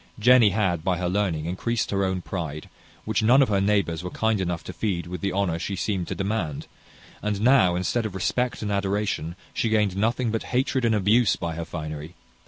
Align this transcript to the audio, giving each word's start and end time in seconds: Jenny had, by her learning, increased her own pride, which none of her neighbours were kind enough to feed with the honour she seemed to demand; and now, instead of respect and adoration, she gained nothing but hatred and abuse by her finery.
Jenny 0.17 0.49
had, 0.49 0.83
by 0.83 0.97
her 0.97 1.07
learning, 1.07 1.45
increased 1.45 1.91
her 1.91 2.03
own 2.03 2.23
pride, 2.23 2.69
which 3.05 3.21
none 3.21 3.43
of 3.43 3.49
her 3.49 3.61
neighbours 3.61 4.03
were 4.03 4.09
kind 4.09 4.41
enough 4.41 4.63
to 4.63 4.73
feed 4.73 5.05
with 5.05 5.21
the 5.21 5.31
honour 5.31 5.59
she 5.59 5.75
seemed 5.75 6.07
to 6.07 6.15
demand; 6.15 6.65
and 7.21 7.39
now, 7.39 7.75
instead 7.75 8.07
of 8.07 8.15
respect 8.15 8.63
and 8.63 8.71
adoration, 8.71 9.35
she 9.53 9.69
gained 9.69 9.95
nothing 9.95 10.31
but 10.31 10.41
hatred 10.57 10.85
and 10.85 10.95
abuse 10.95 11.35
by 11.35 11.53
her 11.53 11.65
finery. 11.65 12.15